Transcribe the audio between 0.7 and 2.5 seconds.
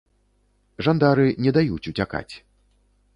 Жандары не даюць уцякаць.